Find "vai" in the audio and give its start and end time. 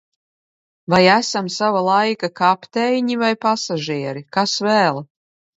0.93-1.01, 3.25-3.31